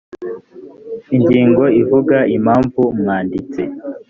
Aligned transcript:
ingingo 1.15 1.63
ivuga 1.81 2.17
impamvu 2.35 2.79
umwanditsi 2.93 3.63